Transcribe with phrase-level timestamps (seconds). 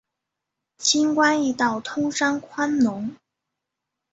[0.79, 3.13] 轻关易道，通商宽农